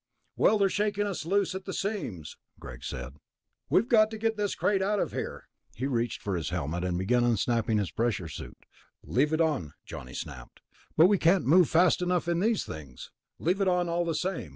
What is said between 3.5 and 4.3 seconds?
"We've got to